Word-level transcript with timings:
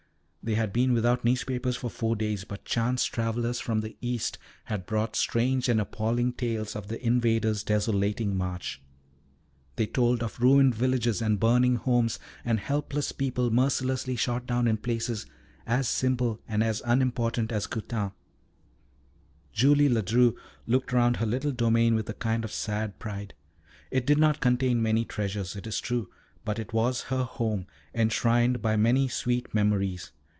They 0.43 0.55
had 0.55 0.73
been 0.73 0.93
without 0.93 1.23
newspapers 1.23 1.75
for 1.75 1.91
four 1.91 2.15
days, 2.15 2.45
but 2.45 2.65
chance 2.65 3.05
travellers 3.05 3.59
from 3.59 3.81
the 3.81 3.95
East 4.01 4.39
had 4.63 4.87
brought 4.87 5.15
strange 5.15 5.69
and 5.69 5.79
appalling 5.79 6.33
tales 6.33 6.75
of 6.75 6.87
the 6.87 6.99
invaders' 7.05 7.61
desolating 7.61 8.35
march. 8.35 8.81
They 9.75 9.85
told 9.85 10.23
of 10.23 10.39
ruined 10.39 10.73
villages 10.73 11.21
and 11.21 11.39
burning 11.39 11.75
homes, 11.75 12.17
and 12.43 12.59
helpless 12.59 13.11
people 13.11 13.51
mercilessly 13.51 14.15
shot 14.15 14.47
down 14.47 14.67
in 14.67 14.77
places 14.77 15.27
as 15.67 15.87
simple 15.87 16.41
and 16.47 16.63
as 16.63 16.81
unimportant 16.85 17.51
as 17.51 17.67
Coutane. 17.67 18.11
Julie 19.53 19.89
Ledru 19.89 20.35
looked 20.65 20.91
round 20.91 21.17
her 21.17 21.25
little 21.27 21.51
domain 21.51 21.93
with 21.93 22.09
a 22.09 22.15
kind 22.15 22.43
of 22.43 22.51
sad 22.51 22.97
pride. 22.97 23.35
It 23.91 24.07
did 24.07 24.17
not 24.17 24.41
contain 24.41 24.81
many 24.81 25.05
treasures, 25.05 25.55
it 25.55 25.67
is 25.67 25.79
true, 25.79 26.09
but 26.43 26.57
it 26.57 26.73
was 26.73 27.01
her 27.13 27.25
home, 27.25 27.67
enshrined 27.93 28.59
by 28.63 28.75
many 28.75 29.07
sweet 29.07 29.53
memories. 29.53 30.11